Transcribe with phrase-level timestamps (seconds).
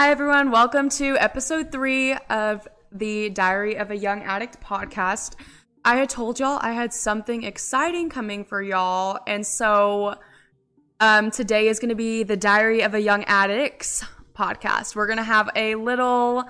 [0.00, 0.50] Hi, everyone.
[0.50, 5.34] Welcome to episode three of the Diary of a Young Addict podcast.
[5.84, 9.18] I had told y'all I had something exciting coming for y'all.
[9.26, 10.14] And so
[11.00, 14.02] um, today is going to be the Diary of a Young Addicts
[14.34, 14.96] podcast.
[14.96, 16.44] We're going to have a little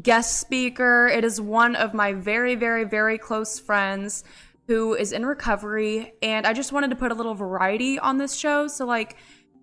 [0.00, 1.08] guest speaker.
[1.08, 4.22] It is one of my very, very, very close friends
[4.68, 6.12] who is in recovery.
[6.22, 8.68] And I just wanted to put a little variety on this show.
[8.68, 9.16] So, like,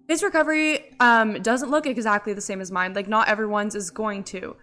[0.10, 2.94] his recovery um, doesn't look exactly the same as mine.
[2.94, 4.55] Like, not everyone's is going to.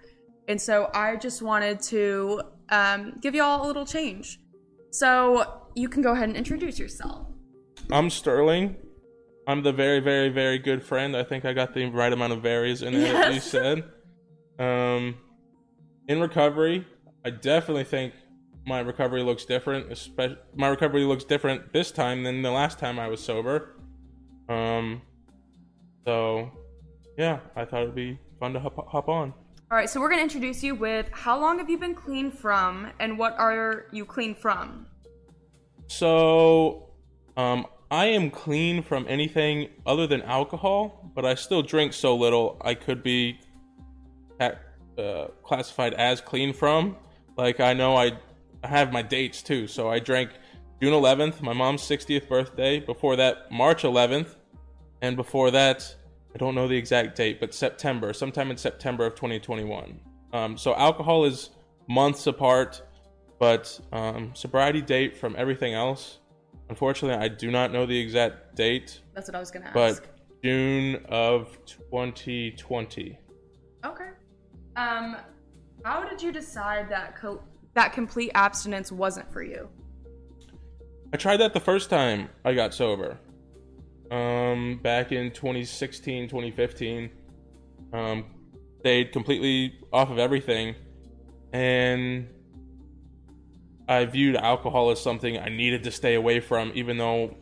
[0.48, 4.40] And so I just wanted to um, give y'all a little change.
[4.90, 7.28] So you can go ahead and introduce yourself.
[7.92, 8.74] I'm Sterling.
[9.46, 11.16] I'm the very, very, very good friend.
[11.16, 13.34] I think I got the right amount of varies in it, yes.
[13.34, 13.84] you said.
[14.58, 15.16] Um,
[16.08, 16.84] in recovery,
[17.24, 18.14] I definitely think
[18.66, 19.92] my recovery looks different.
[19.92, 23.76] Especially, my recovery looks different this time than the last time I was sober.
[24.48, 25.02] Um,
[26.06, 26.50] so
[27.18, 29.34] yeah, I thought it'd be fun to hop, hop on.
[29.68, 32.30] All right, so we're going to introduce you with how long have you been clean
[32.30, 34.86] from and what are you clean from?
[35.88, 36.90] So,
[37.36, 42.56] um, I am clean from anything other than alcohol, but I still drink so little
[42.60, 43.40] I could be
[44.38, 46.96] uh, classified as clean from.
[47.36, 48.12] Like, I know I,
[48.62, 49.66] I have my dates too.
[49.66, 50.30] So, I drank
[50.80, 52.78] June 11th, my mom's 60th birthday.
[52.78, 54.36] Before that, March 11th.
[55.02, 55.94] And before that,
[56.34, 60.00] I don't know the exact date, but September, sometime in September of 2021.
[60.32, 61.50] Um, so alcohol is
[61.88, 62.82] months apart,
[63.38, 66.18] but um, sobriety date from everything else.
[66.68, 69.00] Unfortunately, I do not know the exact date.
[69.14, 69.74] That's what I was gonna ask.
[69.74, 73.18] But June of 2020.
[73.84, 74.08] Okay.
[74.76, 75.16] Um,
[75.84, 77.42] how did you decide that co-
[77.74, 79.68] that complete abstinence wasn't for you?
[81.12, 83.18] I tried that the first time I got sober
[84.10, 87.10] um, back in 2016, 2015.
[87.92, 88.24] Um,
[88.80, 90.74] stayed completely off of everything,
[91.52, 92.28] and
[93.88, 97.36] I viewed alcohol as something I needed to stay away from, even though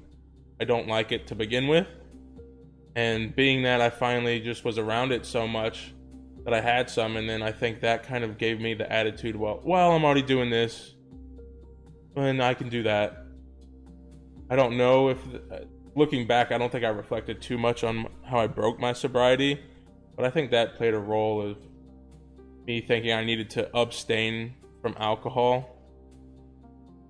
[0.60, 1.86] I don't like it to begin with.
[2.96, 5.94] And being that I finally just was around it so much
[6.44, 9.34] that I had some, and then I think that kind of gave me the attitude,
[9.34, 10.94] well, well, I'm already doing this,
[12.14, 13.26] and I can do that.
[14.50, 15.18] I don't know if
[15.94, 19.60] looking back, I don't think I reflected too much on how I broke my sobriety,
[20.16, 21.56] but I think that played a role of
[22.66, 25.70] me thinking I needed to abstain from alcohol.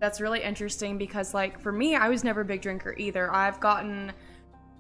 [0.01, 3.33] That's really interesting because, like, for me, I was never a big drinker either.
[3.33, 4.13] I've gotten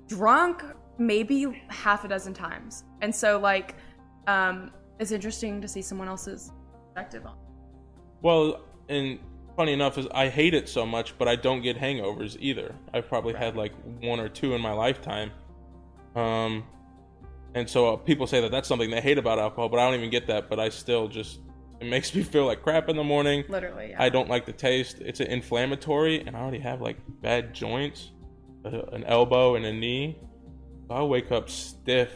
[0.06, 0.62] drunk
[0.98, 2.84] maybe half a dozen times.
[3.00, 3.76] And so, like,
[4.26, 6.52] um, it's interesting to see someone else's
[6.86, 7.36] perspective on.
[8.22, 9.18] Well, and
[9.56, 12.74] funny enough is I hate it so much, but I don't get hangovers either.
[12.92, 13.42] I've probably right.
[13.42, 15.30] had like one or two in my lifetime.
[16.14, 16.64] Um,
[17.54, 19.94] and so uh, people say that that's something they hate about alcohol, but I don't
[19.94, 20.48] even get that.
[20.48, 21.40] But I still just
[21.80, 23.44] it makes me feel like crap in the morning.
[23.48, 24.02] Literally, yeah.
[24.02, 25.00] I don't like the taste.
[25.00, 28.10] It's an inflammatory, and I already have like bad joints,
[28.64, 30.18] uh, an elbow and a knee.
[30.88, 32.10] So I wake up stiff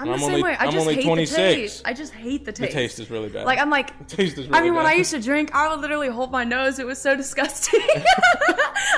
[0.00, 0.56] I'm, I'm the same only, way.
[0.56, 1.30] I I'm just hate 26.
[1.30, 1.82] the taste.
[1.84, 2.72] I just hate the taste.
[2.72, 3.44] The taste is really bad.
[3.44, 4.76] Like I'm like, the taste is really I mean, bad.
[4.78, 6.78] when I used to drink, I would literally hold my nose.
[6.78, 7.80] It was so disgusting.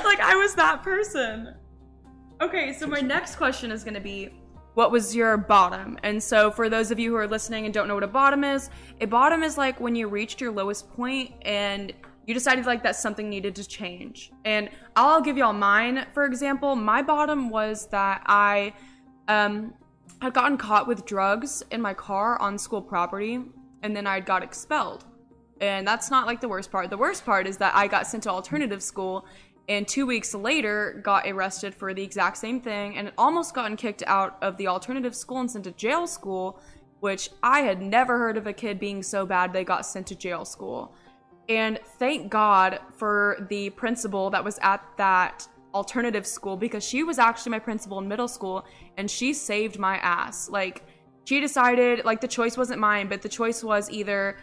[0.05, 1.55] like I was that person.
[2.41, 4.31] Okay, so my next question is going to be,
[4.75, 5.99] what was your bottom?
[6.05, 8.45] And so for those of you who are listening and don't know what a bottom
[8.45, 8.71] is,
[9.01, 11.93] a bottom is like when you reached your lowest point and
[12.27, 14.31] you decided like that something needed to change.
[14.45, 16.07] And I'll give y'all mine.
[16.15, 18.73] For example, my bottom was that I
[19.29, 19.75] um
[20.23, 23.41] had gotten caught with drugs in my car on school property,
[23.83, 25.05] and then I got expelled.
[25.61, 26.91] And that's not like the worst part.
[26.91, 29.27] The worst part is that I got sent to alternative school
[29.69, 34.05] and two weeks later got arrested for the exact same thing and almost gotten kicked
[34.07, 36.61] out of the alternative school and sent to jail school,
[37.01, 40.15] which I had never heard of a kid being so bad they got sent to
[40.15, 40.95] jail school.
[41.49, 47.19] And thank God for the principal that was at that alternative school because she was
[47.19, 48.65] actually my principal in middle school
[48.97, 50.49] and she saved my ass.
[50.49, 50.85] Like,
[51.25, 54.39] she decided, like, the choice wasn't mine, but the choice was either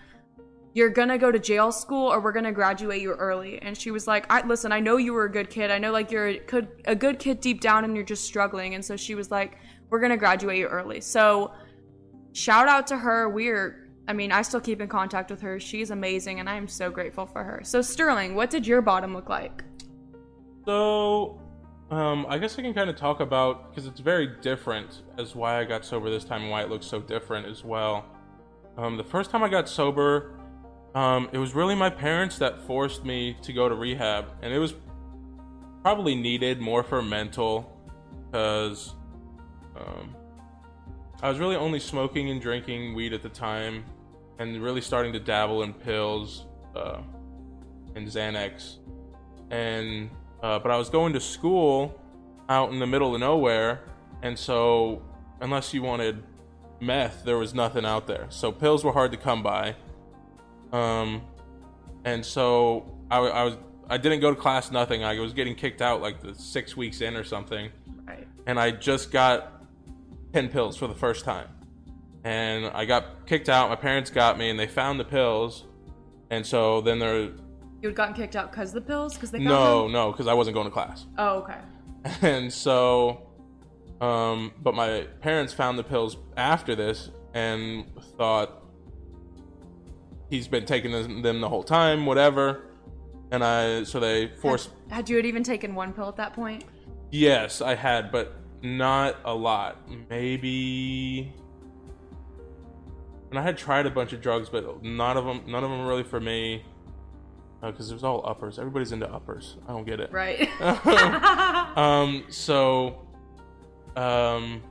[0.73, 3.59] you're gonna go to jail school or we're gonna graduate you early.
[3.61, 5.71] And she was like, I, listen, I know you were a good kid.
[5.71, 8.75] I know, like, you're a a good kid deep down and you're just struggling.
[8.75, 9.57] And so she was like,
[9.89, 11.01] we're gonna graduate you early.
[11.01, 11.51] So,
[12.33, 13.29] shout out to her.
[13.29, 15.59] We're I mean, I still keep in contact with her.
[15.59, 17.61] She's amazing, and I am so grateful for her.
[17.63, 19.63] So, Sterling, what did your bottom look like?
[20.69, 21.41] So,
[21.89, 25.59] um, I guess I can kind of talk about because it's very different as why
[25.59, 28.05] I got sober this time and why it looks so different as well.
[28.77, 30.35] Um, the first time I got sober,
[30.93, 34.59] um, it was really my parents that forced me to go to rehab, and it
[34.59, 34.75] was
[35.81, 37.75] probably needed more for mental
[38.27, 38.93] because
[39.75, 40.15] um,
[41.23, 43.85] I was really only smoking and drinking weed at the time,
[44.37, 46.45] and really starting to dabble in pills
[46.75, 47.01] uh,
[47.95, 48.75] and Xanax.
[49.49, 51.99] And uh, but I was going to school
[52.47, 53.81] out in the middle of nowhere,
[54.21, 55.01] and so
[55.41, 56.23] unless you wanted
[56.79, 58.27] meth, there was nothing out there.
[58.29, 59.75] So pills were hard to come by.
[60.71, 61.21] Um,
[62.05, 63.57] and so I, I was
[63.89, 65.03] I didn't go to class, nothing.
[65.03, 67.71] I was getting kicked out like the six weeks in or something,
[68.07, 68.27] Right.
[68.45, 69.63] and I just got
[70.31, 71.47] ten pills for the first time.
[72.23, 73.69] And I got kicked out.
[73.69, 75.65] My parents got me, and they found the pills.
[76.29, 77.29] And so then there,
[77.81, 79.13] You had gotten kicked out because of the pills?
[79.13, 79.93] Because they no, them?
[79.93, 81.05] no, because I wasn't going to class.
[81.17, 81.57] Oh, okay.
[82.21, 83.29] and so
[84.01, 87.85] um but my parents found the pills after this and
[88.17, 88.63] thought
[90.29, 92.61] he's been taking them them the whole time whatever
[93.31, 96.33] and i so they forced Had, had you had even taken one pill at that
[96.33, 96.63] point?
[97.11, 99.77] yes i had but not a lot
[100.09, 101.33] maybe
[103.29, 105.85] and i had tried a bunch of drugs but none of them none of them
[105.85, 106.63] really for me
[107.61, 108.57] because it was all uppers.
[108.57, 109.57] Everybody's into uppers.
[109.67, 110.11] I don't get it.
[110.11, 110.49] Right.
[111.77, 113.07] um so
[113.95, 114.61] um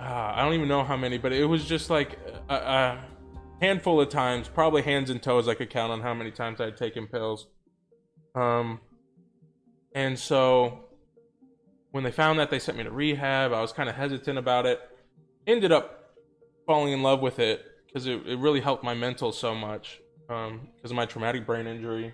[0.00, 2.18] ah, i don't even know how many but it was just like
[2.48, 3.04] a, a
[3.60, 6.76] handful of times probably hands and toes i could count on how many times i'd
[6.76, 7.46] taken pills.
[8.34, 8.80] Um
[9.94, 10.86] and so
[11.96, 13.54] when they found that they sent me to rehab.
[13.54, 14.78] I was kind of hesitant about it.
[15.46, 16.12] Ended up
[16.66, 20.60] falling in love with it because it, it really helped my mental so much um
[20.76, 22.12] because of my traumatic brain injury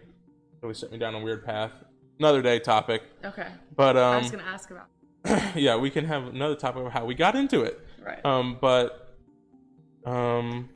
[0.62, 1.73] really set me down a weird path.
[2.19, 3.03] Another day topic.
[3.25, 3.49] Okay.
[3.75, 4.87] but um, I um was going to ask about
[5.56, 7.81] yeah we can have another topic of how we got into it.
[8.05, 8.25] Right.
[8.25, 9.17] um but
[10.05, 10.69] um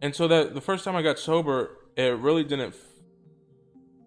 [0.00, 2.76] and so that the first time i got sober it really didn't f-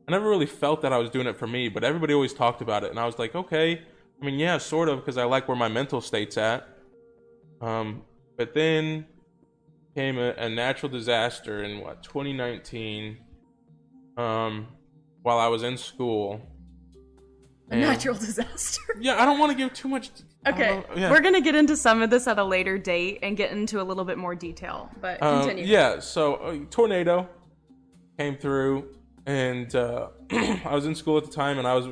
[0.07, 2.61] i never really felt that i was doing it for me but everybody always talked
[2.61, 3.81] about it and i was like okay.
[4.21, 6.67] I mean yeah sort of because i like where my mental state's at.
[7.61, 8.03] Um
[8.37, 9.05] but then
[9.97, 13.17] came a, a natural disaster in what 2019
[14.15, 14.67] um
[15.23, 16.39] while i was in school
[17.71, 18.81] a And- natural disaster.
[18.99, 20.11] yeah i don't want to give too much
[20.47, 21.09] Okay, yeah.
[21.11, 23.85] we're gonna get into some of this at a later date and get into a
[23.89, 24.89] little bit more detail.
[25.01, 25.65] But Um, continue.
[25.65, 27.27] yeah, so uh, tornado
[28.17, 28.95] came through,
[29.25, 31.87] and uh, I was in school at the time, and I was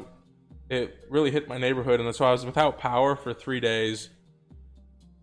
[0.69, 4.09] it really hit my neighborhood, and so I was without power for three days,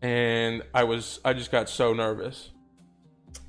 [0.03, 2.51] and I was I just got so nervous.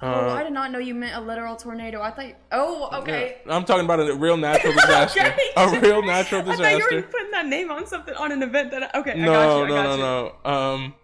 [0.01, 2.01] Oh, Uh, I did not know you meant a literal tornado.
[2.01, 2.33] I thought.
[2.51, 3.38] Oh, okay.
[3.45, 5.21] yeah, I'm talking about a real natural disaster.
[5.21, 5.50] Okay.
[5.56, 6.65] A real natural disaster.
[6.65, 8.95] I thought you were putting that name on something on an event that.
[8.95, 9.63] I, okay, I no, got you.
[9.63, 10.31] I no, got no, you.
[10.44, 10.51] no.
[10.51, 10.95] Um,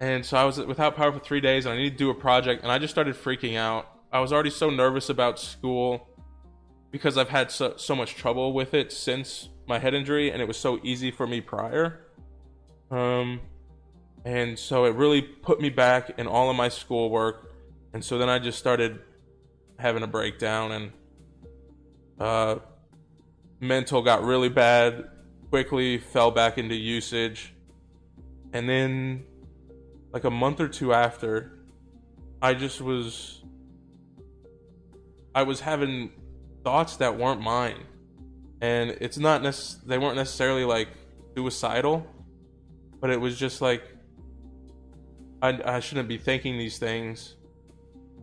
[0.00, 2.14] and so I was without power for three days, and I needed to do a
[2.14, 3.88] project, and I just started freaking out.
[4.12, 6.08] I was already so nervous about school
[6.90, 10.48] because I've had so, so much trouble with it since my head injury, and it
[10.48, 12.00] was so easy for me prior.
[12.90, 13.40] Um,
[14.24, 17.51] and so it really put me back in all of my schoolwork,
[17.92, 19.00] and so then I just started
[19.78, 20.92] having a breakdown, and
[22.18, 22.56] uh,
[23.60, 25.08] mental got really bad
[25.50, 27.54] quickly fell back into usage.
[28.54, 29.24] And then
[30.12, 31.58] like a month or two after
[32.40, 33.42] i just was
[35.34, 36.10] i was having
[36.64, 37.84] thoughts that weren't mine.
[38.60, 40.88] And it's not necess- they weren't necessarily like
[41.36, 42.06] suicidal
[43.00, 43.82] but it was just like
[45.40, 47.34] I, I shouldn't be thinking these things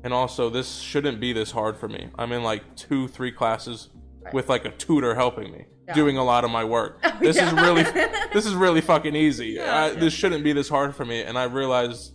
[0.03, 2.10] and also this shouldn't be this hard for me.
[2.18, 3.89] I'm in like two three classes
[4.22, 4.34] Right.
[4.34, 5.94] with like a tutor helping me Yeah.
[5.94, 7.01] doing a lot of my work.
[7.22, 7.84] This is really
[8.34, 9.48] this is really fucking easy.
[9.51, 10.00] Yeah, I, yeah.
[10.00, 12.13] this shouldn't be this hard for me and i realized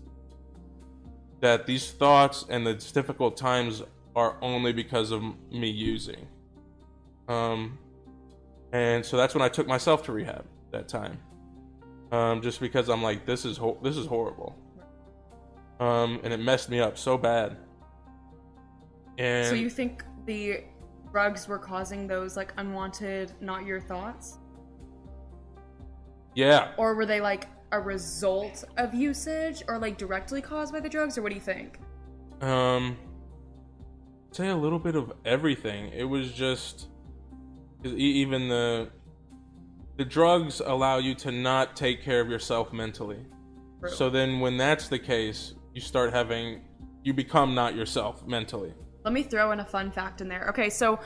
[1.41, 3.83] that these thoughts and the difficult times
[4.17, 6.27] are only because of me using.
[7.29, 7.79] Um
[8.73, 11.19] and so that's when i took myself to rehab that time.
[12.13, 14.55] Um just because i'm like this is ho- this is horrible.
[15.81, 17.57] Um and it messed me up so bad
[19.19, 20.65] and So you think the
[21.13, 24.39] drugs were causing those like unwanted, not your thoughts,
[26.35, 30.89] yeah or were they like a result of usage, or like directly caused by the
[30.89, 31.81] drugs, or what do you think?
[32.41, 32.97] Um,
[34.29, 35.91] I'd say a little bit of everything.
[35.93, 36.89] It was just
[37.85, 38.91] even the
[39.97, 43.27] the drugs allow you to not take care of yourself mentally.
[43.81, 43.91] True.
[43.91, 46.63] So then, when that's the case, you start having
[47.03, 48.73] you become not yourself mentally.
[49.05, 50.47] Let me throw in a fun fact in there.
[50.49, 50.99] Okay, so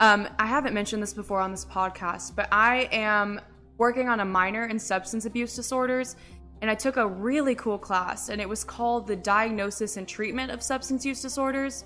[0.00, 3.40] um, I haven't mentioned this before on this podcast, but I am
[3.78, 6.16] working on a minor in substance abuse disorders,
[6.62, 10.50] and I took a really cool class, and it was called the Diagnosis and Treatment
[10.50, 11.84] of Substance Use Disorders.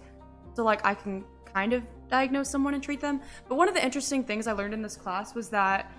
[0.55, 3.21] So, like, I can kind of diagnose someone and treat them.
[3.49, 5.93] But one of the interesting things I learned in this class was that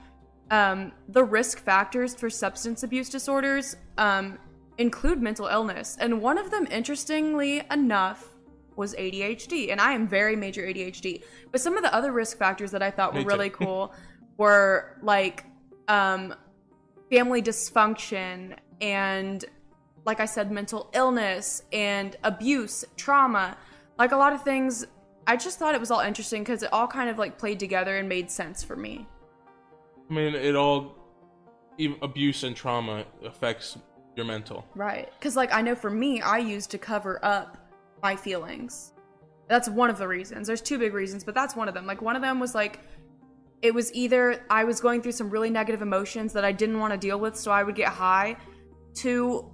[0.50, 4.40] um, the risk factors for substance abuse disorders um,
[4.80, 5.96] include mental illness.
[6.00, 8.28] And one of them, interestingly enough,
[8.80, 9.72] was ADHD.
[9.72, 11.22] And I am very major ADHD.
[11.52, 13.94] But some of the other risk factors that I thought were really cool
[14.38, 15.44] were like
[15.90, 16.34] um,
[17.12, 19.44] family dysfunction and,
[20.06, 23.58] like I said, mental illness and abuse, trauma.
[24.00, 24.88] Like a lot of things.
[25.28, 27.98] I just thought it was all interesting because it all kind of like played together
[27.98, 29.06] and made sense for me.
[30.10, 30.96] I mean, it all,
[31.78, 33.78] even abuse and trauma affects
[34.16, 34.66] your mental.
[34.74, 35.12] Right.
[35.20, 37.59] Because, like, I know for me, I used to cover up
[38.02, 38.94] my feelings.
[39.48, 40.48] That's one of the reasons.
[40.48, 41.86] There's two big reasons, but that's one of them.
[41.86, 42.80] Like, one of them was like,
[43.62, 46.94] it was either I was going through some really negative emotions that I didn't want
[46.94, 48.38] to deal with, so I would get high
[48.96, 49.52] to,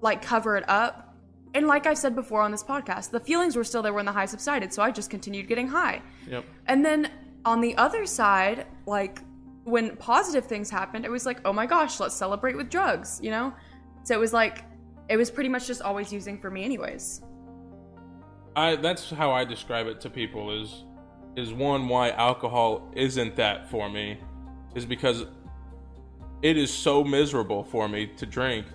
[0.00, 1.16] like, cover it up.
[1.54, 4.12] And, like I said before on this podcast, the feelings were still there when the
[4.12, 6.02] high subsided, so I just continued getting high.
[6.28, 6.44] Yep.
[6.66, 7.10] And then
[7.44, 9.20] on the other side, like
[9.64, 13.30] when positive things happened, it was like, oh my gosh, let's celebrate with drugs, you
[13.30, 13.54] know?
[14.02, 14.64] So it was like,
[15.08, 17.22] it was pretty much just always using for me, anyways.
[18.56, 20.84] I that's how I describe it to people is
[21.36, 24.18] is one why alcohol isn't that for me
[24.74, 25.24] is because
[26.42, 28.66] it is so miserable for me to drink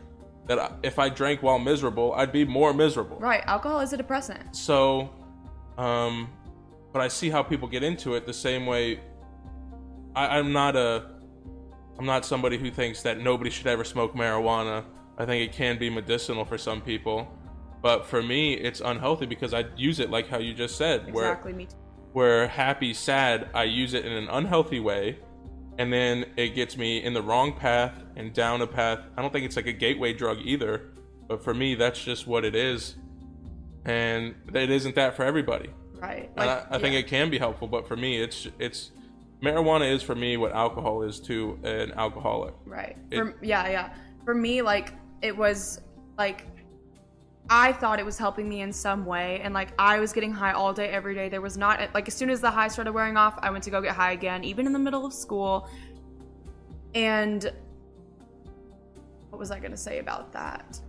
[0.48, 3.17] that if I drank while miserable, I'd be more miserable.
[3.17, 4.55] Right, alcohol is a depressant.
[4.55, 5.12] So,
[5.77, 6.31] um,
[6.91, 9.00] but I see how people get into it the same way.
[10.15, 11.12] I, I'm not a,
[12.00, 14.83] I'm not somebody who thinks that nobody should ever smoke marijuana.
[15.19, 17.27] I think it can be medicinal for some people,
[17.81, 21.25] but for me, it's unhealthy because I use it like how you just said, where
[21.31, 21.75] Exactly, me too.
[22.13, 25.19] where happy, sad, I use it in an unhealthy way,
[25.77, 29.00] and then it gets me in the wrong path and down a path.
[29.17, 30.91] I don't think it's like a gateway drug either,
[31.27, 32.95] but for me, that's just what it is,
[33.86, 35.69] and it isn't that for everybody.
[36.00, 36.29] Right.
[36.38, 37.00] And Like, I, I think yeah.
[37.00, 38.91] it can be helpful, but for me, it's it's
[39.43, 42.53] marijuana is for me what alcohol is to an alcoholic.
[42.65, 42.98] Right.
[43.12, 43.93] It- For, yeah, yeah.
[44.25, 45.81] For me, like, it was
[46.17, 46.49] like
[47.50, 50.51] I thought it was helping me in some way, and like I was getting high
[50.51, 51.29] all day, every day.
[51.29, 53.72] There was not like as soon as the high started wearing off, I went to
[53.72, 55.68] go get high again, even in the middle of school.
[56.94, 57.51] And
[59.29, 60.79] what was I gonna say about that?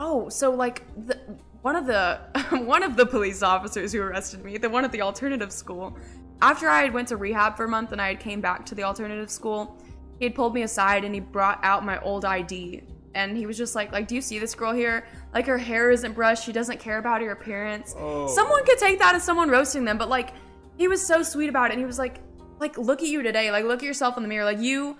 [0.00, 1.18] Oh, so like the
[1.60, 2.20] one of the
[2.64, 5.96] one of the police officers who arrested me, the one at the alternative school,
[6.40, 8.74] after I had went to rehab for a month and I had came back to
[8.74, 9.76] the alternative school,
[10.18, 12.82] he had pulled me aside and he brought out my old ID
[13.14, 15.06] and he was just like like do you see this girl here?
[15.34, 16.44] Like her hair isn't brushed.
[16.44, 17.94] She doesn't care about her appearance.
[17.98, 18.26] Oh.
[18.28, 20.30] someone could take that as someone roasting them but like
[20.76, 21.74] he was so sweet about it.
[21.74, 22.20] And he was like
[22.58, 23.50] like look at you today.
[23.50, 24.44] Like look at yourself in the mirror.
[24.44, 24.96] Like you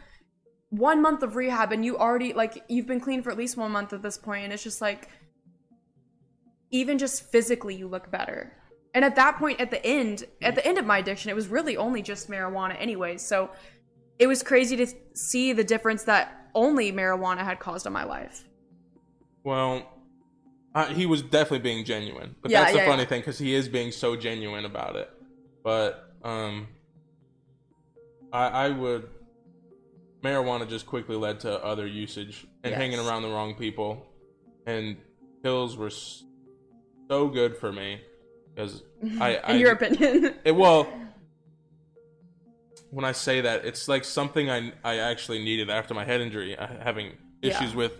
[0.71, 3.73] one month of rehab and you already like you've been clean for at least one
[3.73, 4.45] month at this point.
[4.45, 5.09] And it's just like
[6.71, 8.52] even just physically you look better.
[8.95, 11.49] And at that point at the end at the end of my addiction it was
[11.49, 13.50] really only just marijuana anyways so
[14.19, 18.44] it was crazy to see the difference that only marijuana had caused on my life
[19.44, 19.88] Well,
[20.75, 23.09] uh, he was definitely being genuine, but Yeah, that's the yeah, funny yeah.
[23.09, 25.11] thing because he is being so genuine about it.
[25.64, 26.68] But um,
[28.32, 29.09] I, I would
[30.25, 32.80] marijuana just quickly led to other usage and Yes.
[32.80, 34.06] hanging around the wrong people,
[34.66, 34.97] and
[35.42, 35.90] pills were
[37.11, 38.00] so good for me
[38.54, 38.82] because
[39.21, 40.88] I, I in your opinion it, well,
[42.92, 46.56] when I say that, it's like something I I actually needed after my head injury,
[46.56, 47.08] uh, having
[47.40, 47.49] Yeah.
[47.50, 47.92] issues with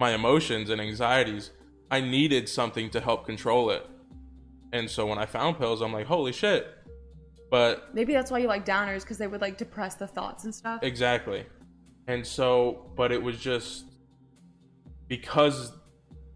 [0.00, 1.50] my emotions and anxieties.
[1.90, 3.86] I needed something to help control it,
[4.72, 6.66] and so when I found pills, I'm like, holy shit!
[7.50, 10.54] But maybe that's why you like downers because they would like depress the thoughts and
[10.54, 11.44] stuff exactly,
[12.06, 13.84] and so, but it was just
[15.08, 15.72] because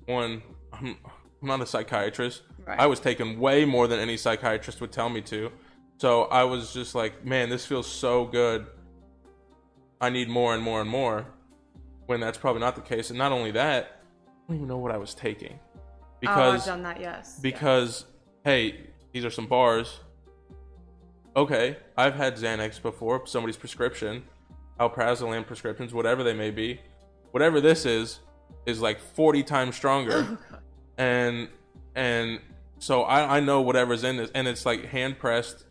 [0.04, 0.42] one,
[0.74, 0.98] I'm,
[1.40, 2.42] I'm not a psychiatrist.
[2.66, 2.78] Right.
[2.78, 5.50] I was taking way more than any psychiatrist would tell me to.
[5.98, 8.66] So I was just like, man, this feels so good.
[10.00, 11.26] I need more and more and more.
[12.06, 13.10] When that's probably not the case.
[13.10, 15.58] And not only that, I don't even know what I was taking.
[15.58, 18.04] oh i've Because done that yes because
[18.44, 20.00] hey, these are some bars.
[21.34, 24.22] Okay, I've had Xanax before, somebody's prescription,
[24.80, 26.80] Alprazolam prescriptions, whatever they may be.
[27.32, 28.20] Whatever this is
[28.66, 30.26] is like 40 times stronger.
[30.28, 30.58] Oh,
[30.96, 31.48] and
[31.94, 32.40] and
[32.78, 35.64] so I, I know whatever's in this and it's like hand pressed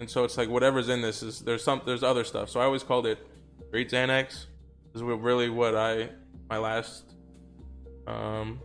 [0.00, 2.64] and so it's like whatever's in this is there's some there's other stuff so i
[2.64, 3.18] always called it
[3.70, 4.46] great xanax
[4.94, 6.08] is what- really what i
[6.48, 7.04] my last
[8.06, 8.60] um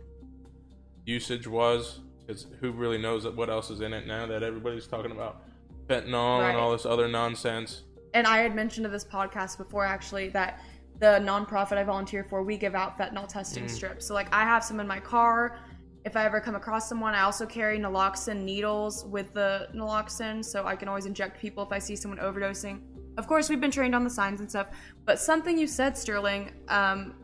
[1.04, 5.12] usage was because who really knows what else is in it now that everybody's talking
[5.12, 5.42] about
[5.88, 6.50] fentanyl Right.
[6.50, 7.82] and all this other nonsense
[8.14, 10.60] and I had mentioned to this podcast before actually that
[11.00, 13.70] the nonprofit I volunteer for, we give out fentanyl testing Mm.
[13.70, 14.06] strips.
[14.06, 15.58] So like I have some in my car.
[16.06, 20.64] If I ever come across someone, I also carry naloxone needles with the naloxone, so
[20.64, 22.80] I can always inject people if I see someone overdosing.
[23.18, 24.68] of course we've been trained on the signs and stuff,
[25.04, 27.14] but something you said, Sterling, um,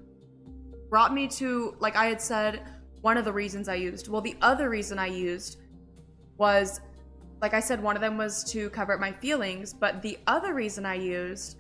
[0.91, 2.63] brought me to like I had said
[3.03, 4.09] one of the reasons I used.
[4.09, 5.59] Well, the other reason I used
[6.37, 6.81] was
[7.41, 10.55] like I said, one of them was to cover up my feelings, but the other
[10.55, 11.59] reason I used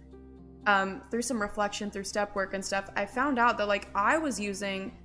[0.66, 4.18] um, through some reflection, through step work and stuff, I found out that like I
[4.18, 4.98] was using,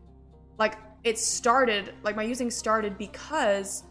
[0.58, 3.84] like it started, like my using started because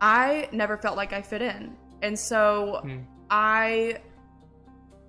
[0.00, 2.98] I never felt like I fit in, and so Hmm.
[3.30, 3.98] I,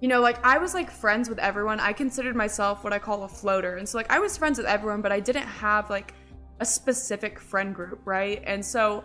[0.01, 1.79] you know, like I was like friends with everyone.
[1.79, 4.67] I considered myself what I call a floater, and so like I was friends with
[4.67, 6.13] everyone, but I didn't have like
[6.59, 8.41] a specific friend group, right?
[8.45, 9.03] And so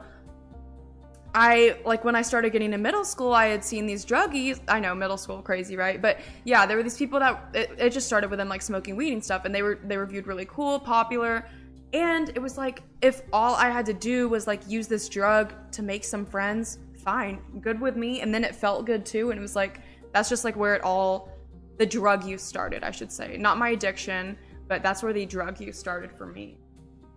[1.35, 4.61] I like when I started getting to middle school, I had seen these druggies.
[4.69, 6.01] I know middle school crazy, right?
[6.01, 8.97] But yeah, there were these people that it, it just started with them like smoking
[8.97, 11.47] weed and stuff, and they were they were viewed really cool, popular,
[11.93, 15.53] and it was like if all I had to do was like use this drug
[15.73, 19.39] to make some friends, fine, good with me, and then it felt good too, and
[19.39, 19.81] it was like
[20.13, 21.31] that's just like where it all
[21.79, 25.61] the drug use started, I should say, not my addiction, but that's where the drug
[25.61, 26.59] use started for me.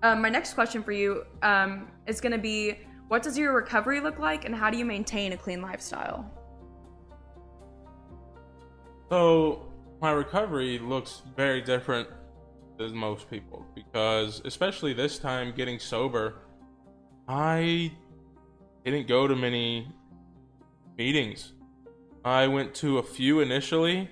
[0.03, 4.00] Um, my next question for you um, is going to be what does your recovery
[4.00, 6.29] look like and how do you maintain a clean lifestyle?
[9.10, 12.10] So my recovery looks very different
[12.77, 16.36] than most people because especially this time getting sober,
[17.27, 17.91] I
[18.84, 19.88] didn't go to many
[20.98, 21.53] meetings.
[22.24, 24.10] I went to a few initially.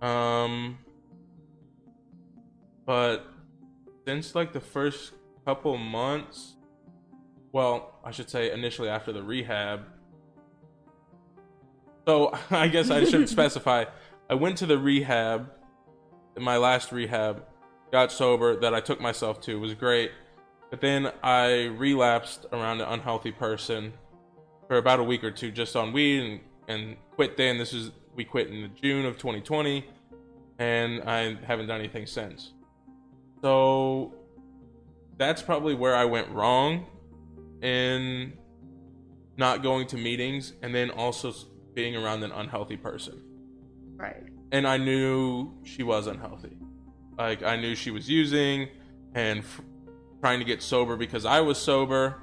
[0.00, 0.78] Um
[2.84, 3.26] but
[4.06, 5.12] since like the first
[5.44, 6.54] couple months,
[7.52, 9.86] well, I should say initially after the rehab,
[12.06, 13.84] so I guess I should specify.
[14.30, 15.50] I went to the rehab,
[16.38, 17.44] my last rehab,
[17.92, 19.58] got sober that I took myself to.
[19.58, 20.10] Was great.
[20.70, 23.92] But then I relapsed around an unhealthy person
[24.66, 27.58] for about a week or two just on weed and, and quit then.
[27.58, 29.86] This is we quit in June of 2020
[30.58, 32.52] and I haven't done anything since.
[33.42, 34.14] So
[35.18, 36.86] that's probably where I went wrong
[37.62, 38.32] in
[39.36, 41.32] not going to meetings and then also
[41.74, 43.22] being around an unhealthy person.
[43.96, 44.24] Right.
[44.52, 46.56] And I knew she was unhealthy.
[47.18, 48.68] Like I knew she was using
[49.14, 49.60] and f-
[50.20, 52.20] trying to get sober because I was sober.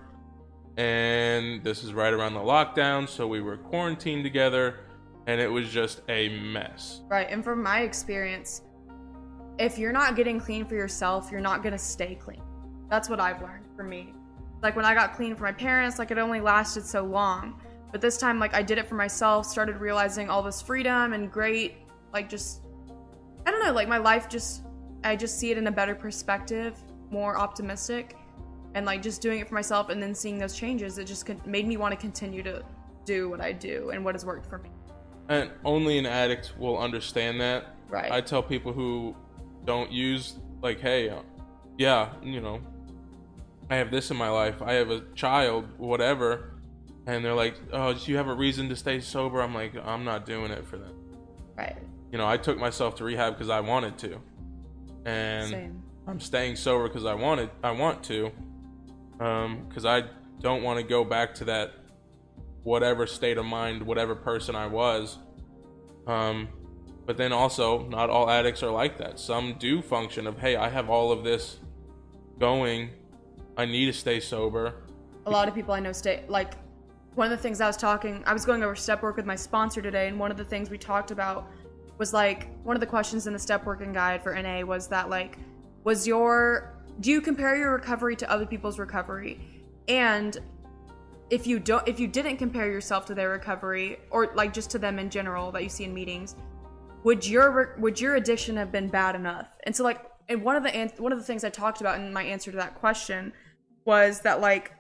[0.78, 4.80] And this is right around the lockdown, so we were quarantined together
[5.28, 7.02] and it was just a mess.
[7.08, 7.28] Right.
[7.30, 8.62] And from my experience,
[9.60, 12.42] if you're not getting clean for yourself, you're not going to stay clean.
[12.90, 14.14] That's what I've learned for me.
[14.62, 17.62] Like when I got clean for my parents, like it only lasted so long.
[17.92, 21.32] But this time, like I did it for myself, started realizing all this freedom and
[21.32, 21.76] great,
[22.14, 22.62] like just,
[23.46, 24.64] I don't know, like my life just,
[25.04, 26.78] I just see it in a better perspective,
[27.10, 28.16] more optimistic.
[28.76, 31.68] And like just doing it for myself and then seeing those changes, it just made
[31.68, 32.64] me want to continue to
[33.06, 34.70] do what I do and what has worked for me.
[35.30, 37.76] And only an addict will understand that.
[37.90, 38.12] Right.
[38.12, 39.16] I tell people who
[39.66, 41.22] don't use like, hey, uh,
[41.78, 42.62] yeah, you know,
[43.70, 44.62] I have this in my life.
[44.62, 46.54] I have a child, whatever,
[47.06, 49.42] and they're like, oh, do you have a reason to stay sober?
[49.42, 50.96] I'm like, I'm not doing it for them.
[51.56, 51.78] right.
[52.14, 54.20] You know, I took myself to rehab because I wanted to,
[55.04, 55.84] and Same.
[56.08, 58.32] I'm staying sober because I wanted, I want to,
[59.20, 60.04] um, because I
[60.40, 61.72] don't want to go back to that
[62.62, 65.18] whatever state of mind, whatever person I was.
[66.06, 66.50] Um,
[67.08, 69.20] but then also, not all addicts are like that.
[69.20, 71.58] Some do function of, hey, I have all of this
[72.38, 72.92] going.
[73.58, 74.84] I need to stay sober.
[75.26, 76.54] a lot of people I know stay like
[77.16, 79.36] one of the things I was talking I was going over step work with my
[79.36, 81.50] sponsor today and one of the things we talked about
[81.98, 85.10] was like one of the questions in the step working guide for NA was that
[85.10, 85.38] like
[85.84, 89.40] was your do you compare your recovery to other people's recovery?
[89.88, 90.38] And
[91.30, 94.80] if you don't if you didn't compare yourself to their recovery or like just to
[94.80, 96.36] them in general that you see in meetings
[97.04, 99.48] would your would your addiction have been bad enough?
[99.64, 102.14] And so like and one of the one of the things i talked about in
[102.14, 103.34] my answer to that question
[103.86, 104.72] was that like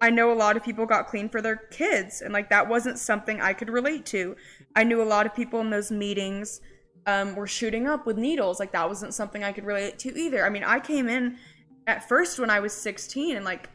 [0.00, 2.98] i know a lot of people got clean for their kids and like that wasn't
[2.98, 4.36] something i could relate to
[4.78, 6.60] i knew a lot of people in those meetings
[7.06, 10.44] um, were shooting up with needles like that wasn't something i could relate to either.
[10.44, 11.38] I mean i came in
[11.86, 13.70] at first when i was 16 and like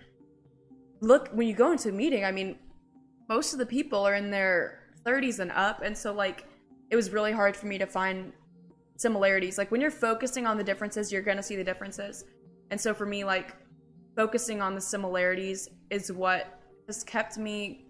[1.02, 2.58] look when you go into a meeting i mean
[3.28, 6.46] most of the people are in their 30s and up and so like
[6.94, 8.32] it was really hard for me to find
[8.98, 9.58] similarities.
[9.58, 12.26] Like when you're focusing on the differences you're to see the differences.
[12.72, 13.56] And so for me like
[14.16, 17.86] focusing on the similarities is what has kept me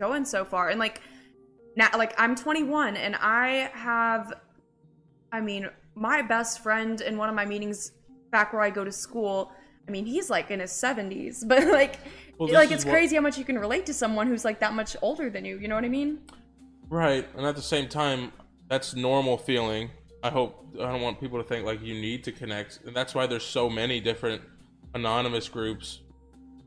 [0.00, 0.70] going so far.
[0.70, 1.00] And like
[1.76, 4.32] now like i'm 21 and i have
[5.32, 7.92] i mean my best friend in one of my meetings
[8.30, 9.52] back where i go to school
[9.86, 11.98] i mean he's like in his 70s but like
[12.38, 14.72] Well, like it's what- crazy how much you can relate to someone who's like that
[14.74, 16.20] much older than you you know what i mean
[16.88, 18.30] Right, and at the same time,
[18.68, 19.90] that's normal feeling.
[20.22, 23.12] I hope I don't want people to think like you need to connect, and that's
[23.12, 24.40] why there's so many different
[24.94, 26.02] anonymous groups,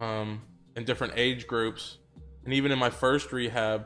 [0.02, 0.41] um,
[0.76, 2.00] and different age groups.
[2.43, 3.86] And even in my first rehab,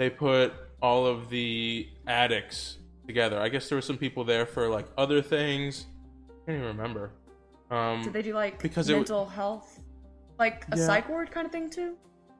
[0.00, 3.38] they put all of the addicts together.
[3.38, 5.84] I guess there were some people there for like other things.
[6.30, 7.10] I can't even remember.
[7.70, 9.78] Um, Did they do like because it w- mental health,
[10.38, 10.86] like a Yeah.
[10.86, 11.98] psych ward kind of thing too?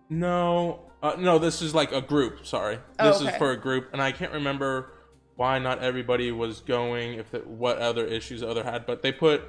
[0.08, 1.38] No, uh, no.
[1.38, 2.46] This is like a group.
[2.46, 3.30] Sorry, Oh, this okay.
[3.32, 4.94] is for a group, and I can't remember
[5.36, 7.12] why not everybody was going.
[7.18, 9.42] If the, what other issues other had, but they put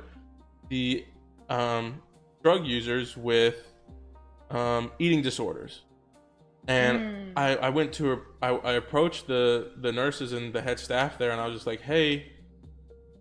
[0.68, 1.06] the
[1.50, 2.02] um,
[2.44, 3.56] drug users with
[4.50, 5.84] um, eating disorders,
[6.68, 7.38] and Hmm.
[7.38, 11.40] I, I went to I approached the the nurses and the head staff there, and
[11.40, 12.32] I was just like, hey,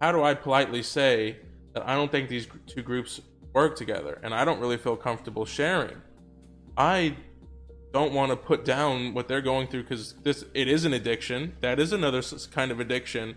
[0.01, 1.37] how do I politely say
[1.75, 3.21] that I don't think these two groups
[3.53, 5.97] work together, and I don't really feel comfortable sharing.
[6.77, 7.17] I
[7.93, 11.57] don't want to put down what they're going through because this it is an addiction.
[11.61, 13.37] That is another kind of addiction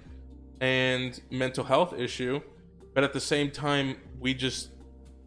[0.62, 2.42] and mental health issue.
[2.94, 4.70] But at the same time, we just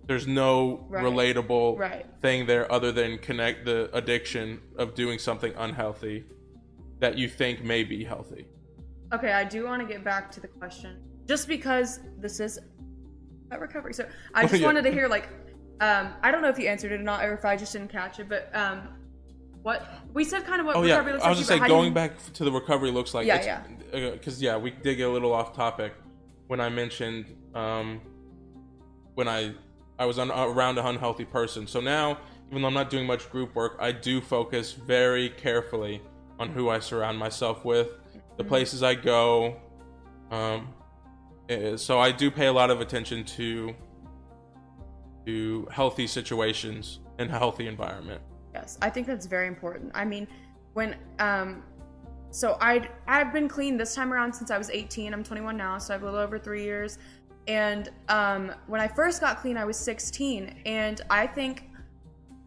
[0.06, 1.04] there's no Right.
[1.04, 2.06] relatable Right.
[2.22, 6.24] thing there other than connect the addiction of doing something unhealthy
[7.00, 8.46] that you think may be healthy.
[9.12, 11.02] Okay, I do want to get back to the question.
[11.26, 12.58] Just because this is
[13.58, 13.94] recovery.
[13.94, 14.66] So I just Yeah.
[14.66, 15.28] wanted to hear like
[15.80, 17.90] um I don't know if you answered it or not or if I just didn't
[17.90, 18.88] catch it, but um
[19.62, 21.26] what we said kind of what Oh yeah, recovery looks like.
[21.26, 21.46] I was like.
[21.46, 24.70] just saying going you- back to the recovery looks like Yeah, yeah, because yeah, we
[24.70, 25.92] did get a little off topic
[26.46, 28.00] when I mentioned um,
[29.14, 29.54] when I
[29.98, 31.66] I was un, around an unhealthy person.
[31.66, 32.18] So now,
[32.50, 36.02] even though I'm not doing much group work, I do focus very carefully
[36.38, 37.88] on who I surround myself with,
[38.36, 38.48] the Mm-hmm.
[38.48, 39.56] places I go.
[40.30, 40.68] Um,
[41.48, 43.74] eh, so I do pay a lot of attention to
[45.26, 48.20] to healthy situations and healthy environment.
[48.54, 49.90] Yes, I think that's very important.
[49.94, 50.28] I mean,
[50.74, 51.64] when um
[52.30, 55.14] so I I've been clean this time around since I was 18.
[55.14, 56.98] I'm 21 now, so I have a little over 3 years.
[57.48, 61.64] And um when I first got clean, I was 16, and I think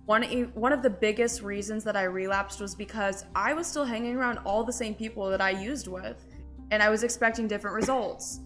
[0.05, 0.23] one
[0.55, 4.39] one of the biggest reasons that I relapsed was because I was still hanging around
[4.39, 6.25] all the same people that I used with,
[6.71, 8.39] and I was expecting different results.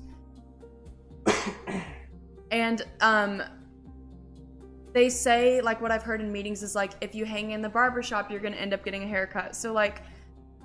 [2.51, 3.41] and um
[4.93, 7.69] they say like what I've heard in meetings is like if you hang in the
[7.69, 9.55] barber shop, you're gonna end up getting a haircut.
[9.55, 10.01] So like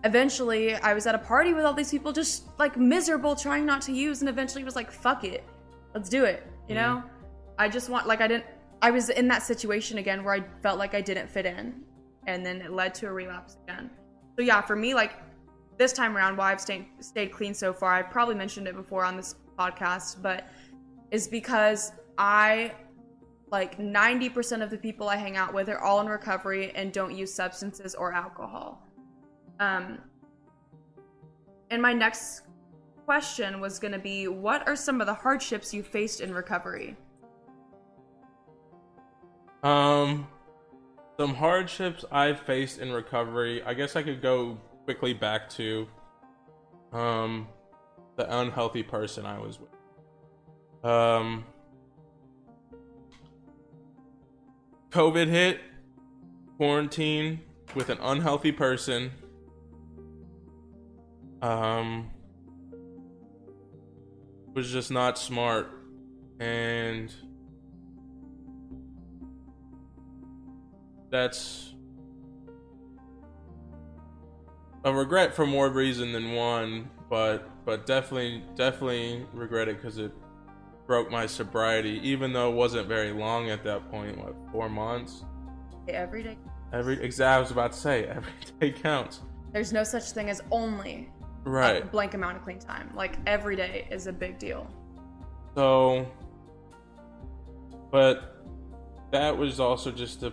[0.05, 3.83] eventually I was at a party with all these people just like miserable trying not
[3.83, 5.45] to use and eventually was like fuck it.
[5.95, 6.47] Let's do it.
[6.69, 7.03] You know?
[7.59, 8.45] I just want like I didn't
[8.81, 11.83] I was in that situation again where I felt like I didn't fit in
[12.27, 13.91] and then it led to a relapse again.
[14.37, 15.15] So yeah, for me like
[15.77, 19.05] this time around why I've stayed stayed clean so far, I've probably mentioned it before
[19.05, 20.49] on this podcast, but
[21.11, 22.73] is because I
[23.51, 27.17] like 90% of the people I hang out with are all in recovery and don't
[27.17, 28.87] use substances or alcohol.
[29.59, 29.99] Um,
[31.71, 32.43] and my next
[33.09, 36.95] question was going to be what are some of the hardships you faced in recovery?
[39.63, 40.29] Um,
[41.19, 43.63] some hardships I faced in recovery.
[43.63, 45.89] I guess I could go quickly back to
[46.93, 47.49] um
[48.17, 50.85] the unhealthy person I was with.
[50.85, 51.47] Um,
[54.91, 55.61] COVID hit,
[56.59, 57.41] quarantine
[57.75, 59.13] with an unhealthy person.
[61.41, 62.11] Um,
[64.59, 65.71] was just not smart,
[66.41, 67.15] and
[71.11, 71.77] that's
[74.83, 80.11] a regret for more reason than one, but but definitely definitely regret it because it
[80.89, 84.19] broke my sobriety, even though it wasn't very long at that point.
[84.19, 85.25] What four months?
[85.87, 86.37] Every day.
[86.73, 89.21] Every exactly, I was about to say every day counts.
[89.53, 91.11] There's no such thing as only
[91.45, 91.91] Right.
[91.91, 92.91] blank amount of clean time.
[92.95, 94.69] Like every day is a big deal.
[95.55, 96.07] So,
[97.91, 98.45] but
[99.13, 100.33] that was also just a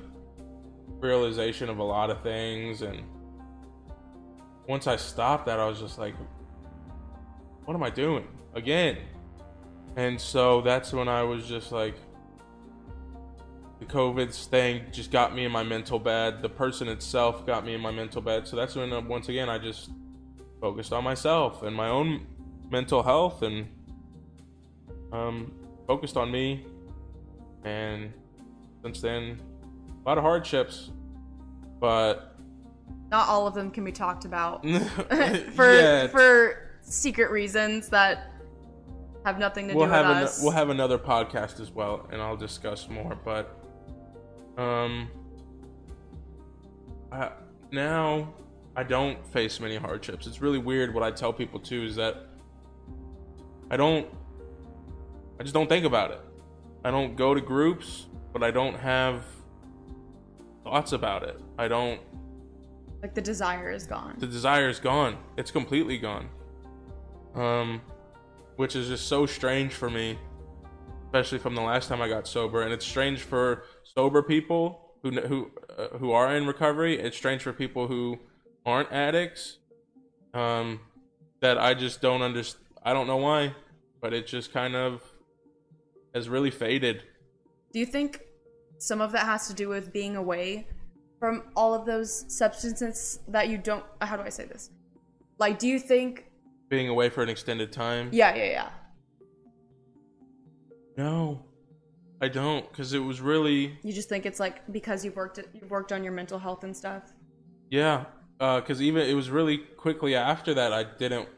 [1.00, 2.82] realization of a lot of things.
[2.82, 3.04] And
[4.68, 6.16] once I stopped that, I was just like,
[7.66, 8.98] what am I doing again?
[9.96, 11.96] And so that's when I was just like,
[13.80, 16.42] the COVID thing just got me in my mental bed.
[16.42, 18.48] The person itself got me in my mental bed.
[18.48, 19.90] So that's when, uh, once again, I just
[20.62, 22.26] focused on myself and my own
[22.70, 23.68] mental health and
[25.12, 25.52] um,
[25.88, 26.66] focused on me.
[27.64, 28.14] And
[28.84, 29.40] since then,
[30.06, 30.92] a lot of hardships,
[31.80, 32.36] but
[33.12, 34.64] Not all of them can be talked about
[35.56, 38.32] for yeah, for secret reasons that
[39.26, 40.42] have nothing to we'll do with an- us.
[40.44, 43.18] we'll have another podcast as well, and I'll discuss more.
[43.26, 43.58] But
[44.58, 45.10] um,
[47.12, 47.32] I,
[47.72, 48.32] now
[48.78, 50.28] I don't face many hardships.
[50.28, 52.28] It's really weird what I tell people too is that
[53.72, 54.08] I don't
[55.40, 56.22] I just don't think about it.
[56.84, 59.24] I don't go to groups, but I don't have
[60.64, 61.40] thoughts about it.
[61.58, 62.02] I don't
[63.02, 64.16] like the desire is gone.
[64.18, 65.18] The desire is gone.
[65.38, 66.30] It's completely gone.
[67.34, 67.82] Um
[68.58, 70.18] which is just so strange for me,
[71.06, 75.12] especially from the last time I got sober and it's strange for sober people who
[75.12, 77.00] who uh, who are in recovery.
[77.00, 78.20] It's strange for people who
[78.66, 79.60] aren't addicts.
[80.34, 80.80] Um
[81.42, 82.64] that I just don't understand.
[82.84, 83.54] I don't know why,
[84.02, 85.04] but it just kind of
[86.14, 87.04] has really faded.
[87.74, 88.22] Do you think
[88.78, 90.68] some of that has to do with being away
[91.20, 94.70] from all of those substances that you don't how do I say this?
[95.38, 96.26] Like do you think
[96.70, 98.10] being away for an extended time?
[98.12, 98.70] Yeah, yeah, yeah.
[100.98, 101.46] No.
[102.22, 105.68] I don't cuz it was really You just think it's like because you've worked you
[105.68, 107.14] worked on your mental health and stuff?
[107.70, 108.06] Yeah,
[108.40, 111.30] uh, cuz even it was really quickly after that I didn't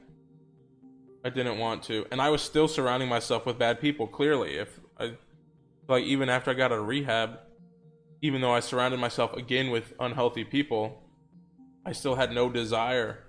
[1.28, 2.06] I didn't want to.
[2.12, 4.56] And I was still surrounding myself with bad people, clearly.
[4.56, 5.18] If I
[5.90, 7.40] like even after I got out of rehab,
[8.22, 11.04] even though I surrounded myself again with unhealthy people,
[11.86, 13.26] I still had no desire.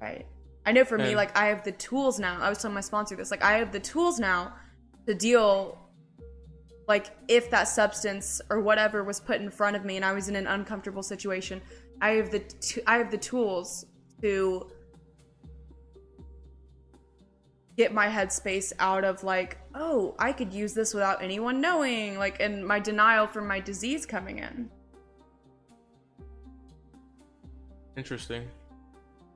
[0.00, 0.26] Right.
[0.66, 2.38] I know for and, me, like I have the tools now.
[2.40, 4.54] I was telling my sponsor this, like I have the tools now
[5.06, 5.78] to deal
[6.88, 10.28] like if that substance or whatever was put in front of me and I was
[10.28, 11.60] in an uncomfortable situation,
[12.00, 13.86] I have the t- I have the tools
[14.22, 14.70] to
[17.76, 22.40] get my headspace out of like, oh, I could use this without anyone knowing, like,
[22.40, 24.68] and my denial from my disease coming in.
[27.96, 28.48] Interesting.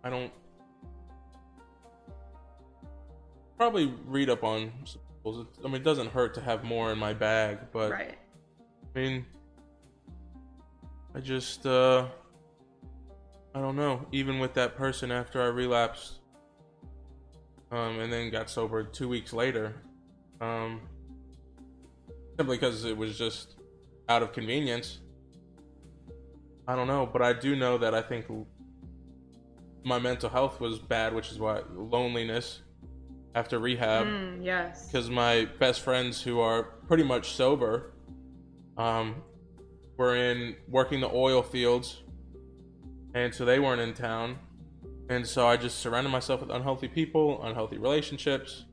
[0.05, 0.33] I don't
[3.57, 4.73] probably read up on.
[5.25, 8.19] I mean, it doesn't hurt to have more in my bag, but right.
[8.95, 9.27] I mean,
[11.15, 12.09] I just uh,
[13.55, 14.07] I don't know.
[14.13, 16.21] Even with that person after I relapsed,
[17.71, 19.75] um, and then got sober two weeks later,
[20.41, 20.81] um,
[22.37, 23.57] simply because it was just
[24.09, 25.01] out of convenience.
[26.67, 28.27] I don't know, but I do know that I think
[29.85, 32.63] my mental health was bad, which is why loneliness
[33.35, 34.07] after rehab.
[34.07, 34.87] Mm, yes.
[34.87, 37.93] Because my best friends who are pretty much sober,
[38.77, 39.23] um,
[39.97, 42.02] were in working the oil fields,
[43.15, 44.39] and so they weren't in town.
[45.09, 48.65] And so I just surrounded myself with unhealthy people, unhealthy relationships.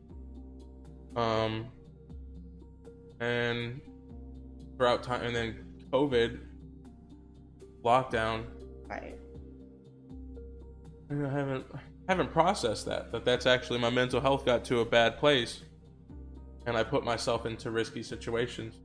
[1.16, 1.68] Um,
[3.20, 3.82] and
[4.78, 6.40] throughout time, and then COVID,
[7.84, 8.46] lockdown.
[8.88, 9.16] Right.
[11.12, 13.12] I haven't I haven't processed that.
[13.12, 15.64] That that's actually my mental health got to a bad place,
[16.66, 18.76] and I put myself into risky situations.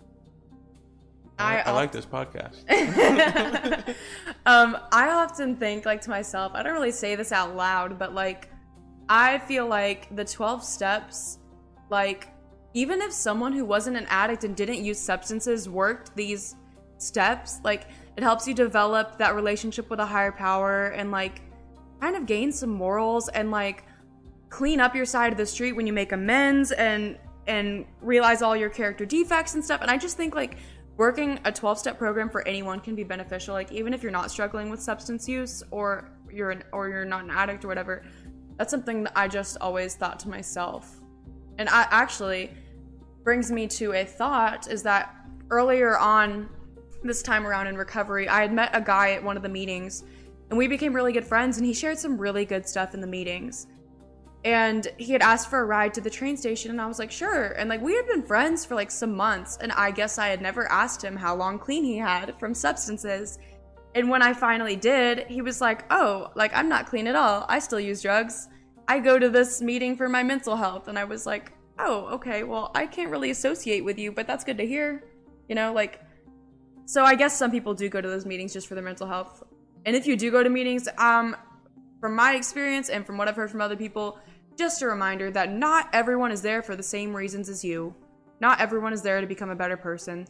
[1.39, 2.61] I, I, like this podcast.
[4.47, 8.15] um, I often think, like to myself, I don't really say this out loud, but
[8.15, 8.51] like,
[9.09, 11.39] I feel like the 12 steps,
[11.91, 12.29] like,
[12.73, 16.57] even if someone who wasn't an addict and didn't use substances worked these
[16.99, 21.43] steps, like, it helps you develop that relationship with a higher power and, like,
[22.01, 23.85] kind of gain some morals and, like,
[24.49, 28.57] clean up your side of the street when you make amends and and realize all
[28.57, 30.57] your character defects and stuff and i just think like
[30.97, 33.55] working a 12 step program for anyone can be beneficial.
[33.55, 37.25] Like even if you're not struggling with substance use or you're an, or you're not
[37.25, 38.05] an addict or whatever
[38.57, 41.01] that's something that i just always thought to myself.
[41.59, 42.51] And i actually
[43.23, 45.15] brings me to a thought is that
[45.51, 46.49] earlier on
[47.03, 50.05] this time around in recovery i had met a guy at one of the meetings
[50.51, 53.07] and we became really good friends and he shared some really good stuff in the
[53.07, 53.67] meetings
[54.45, 57.11] and he had asked for a ride to the train station and i was like
[57.11, 57.53] sure.
[57.53, 60.43] And like we had been friends for like some months and i guess i had
[60.43, 63.39] never asked him how long clean he had from substances.
[63.95, 67.47] And when i finally did he was like oh like i'm not clean at all.
[67.49, 68.49] I still use drugs.
[68.87, 70.89] I go to this meeting for my mental health.
[70.89, 74.45] And i was like oh okay well i can't really associate with you but that's
[74.45, 75.03] good to hear
[75.49, 76.01] you know like
[76.87, 79.43] so i guess some people do go to those meetings just for their mental health.
[79.87, 81.35] And if you do go to meetings um
[81.99, 84.19] from my experience and from what i've heard from other people
[84.57, 87.95] just a reminder that not everyone is there for the same reasons as you.
[88.41, 90.27] Not everyone is there to become a better person.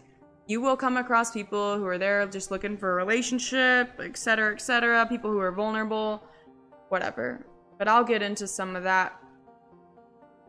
[0.47, 5.07] You will come across people who are there just looking for a relationship, etc., etc.,
[5.07, 6.23] people who are vulnerable,
[6.91, 7.47] whatever.
[7.79, 9.19] But I'll get into some of that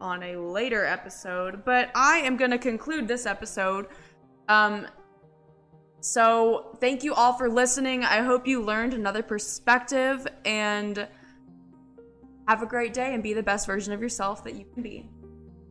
[0.01, 1.63] on a later episode.
[1.63, 3.87] But I am going to conclude this episode.
[4.49, 4.87] Um,
[6.01, 8.03] so, thank you all for listening.
[8.03, 11.07] I hope you learned another perspective and
[12.47, 15.09] have a great day and be the best version of yourself that you can be.